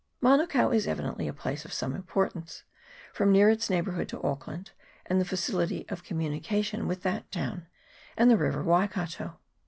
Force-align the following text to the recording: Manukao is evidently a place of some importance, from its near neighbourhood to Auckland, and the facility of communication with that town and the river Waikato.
Manukao 0.19 0.71
is 0.73 0.87
evidently 0.87 1.27
a 1.27 1.31
place 1.31 1.63
of 1.63 1.71
some 1.71 1.93
importance, 1.93 2.63
from 3.13 3.35
its 3.35 3.69
near 3.69 3.77
neighbourhood 3.77 4.09
to 4.09 4.23
Auckland, 4.23 4.71
and 5.05 5.21
the 5.21 5.25
facility 5.25 5.85
of 5.89 6.03
communication 6.03 6.87
with 6.87 7.03
that 7.03 7.31
town 7.31 7.67
and 8.17 8.27
the 8.27 8.35
river 8.35 8.63
Waikato. 8.63 9.37